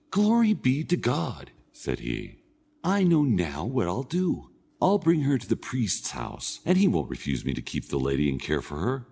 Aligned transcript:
"Glory 0.09 0.55
be 0.55 0.83
to 0.85 0.97
God," 0.97 1.51
said 1.71 1.99
he, 1.99 2.39
"I 2.83 3.03
know 3.03 3.21
now 3.21 3.65
what 3.65 3.85
I'll 3.87 4.01
do; 4.01 4.49
I'll 4.81 4.97
bring 4.97 5.21
her 5.21 5.37
to 5.37 5.47
the 5.47 5.55
priest's 5.55 6.09
house, 6.09 6.59
and 6.65 6.75
he 6.79 6.87
won't 6.87 7.11
refuse 7.11 7.45
me 7.45 7.53
to 7.53 7.61
keep 7.61 7.87
the 7.89 7.99
lady 7.99 8.27
and 8.27 8.39
care 8.41 8.63
for 8.63 8.79
her." 8.79 8.99